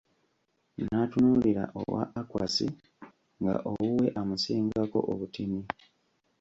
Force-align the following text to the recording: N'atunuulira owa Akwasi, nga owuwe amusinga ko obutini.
N'atunuulira 0.85 1.63
owa 1.79 2.01
Akwasi, 2.19 2.67
nga 3.41 3.55
owuwe 3.69 4.07
amusinga 4.19 4.81
ko 4.91 4.99
obutini. 5.11 5.61